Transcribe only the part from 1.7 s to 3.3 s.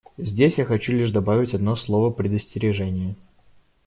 слово предостережения.